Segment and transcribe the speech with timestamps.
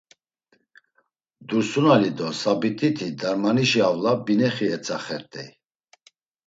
[1.47, 5.49] Dursunali do Sabit̆iti Darmanişi avla, binexi etzaxert̆ey.